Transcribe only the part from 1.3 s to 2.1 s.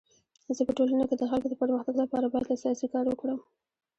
خلکو د پرمختګ